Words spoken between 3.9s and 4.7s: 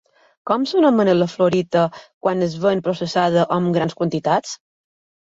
quantitats?